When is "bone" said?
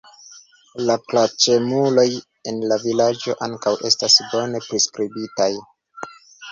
4.35-4.67